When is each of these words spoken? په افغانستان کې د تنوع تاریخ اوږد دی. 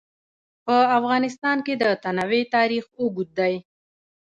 په 0.65 0.75
افغانستان 0.97 1.57
کې 1.65 1.73
د 1.81 1.83
تنوع 2.03 2.43
تاریخ 2.55 2.83
اوږد 2.99 3.29
دی. 3.39 3.53